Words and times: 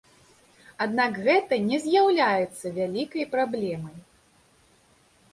Аднак 0.85 1.17
гэта 1.25 1.59
не 1.65 1.77
з'яўляецца 1.83 2.71
вялікай 2.77 3.27
праблемай. 3.35 3.97